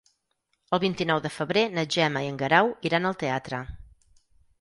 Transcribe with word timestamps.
El 0.77 0.79
vint-i-nou 0.83 1.19
de 1.25 1.31
febrer 1.33 1.63
na 1.75 1.83
Gemma 1.95 2.23
i 2.23 2.29
en 2.31 2.39
Guerau 2.39 2.71
iran 2.91 3.07
al 3.11 3.19
teatre. 3.25 3.61